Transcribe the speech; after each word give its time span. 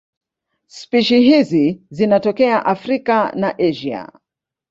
Spishi 0.67 1.19
hizi 1.21 1.81
zinatokea 1.91 2.65
Afrika 2.65 3.31
na 3.35 3.55
Asia. 3.59 4.09